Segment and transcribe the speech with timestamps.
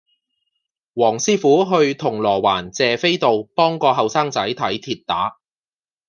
[0.95, 5.37] 黃師傅去銅鑼灣謝斐道幫個後生仔睇跌打